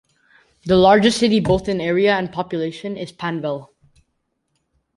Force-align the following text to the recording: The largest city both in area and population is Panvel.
The 0.65 0.75
largest 0.77 1.19
city 1.19 1.39
both 1.39 1.69
in 1.69 1.79
area 1.79 2.15
and 2.15 2.33
population 2.33 2.97
is 2.97 3.11
Panvel. 3.11 3.69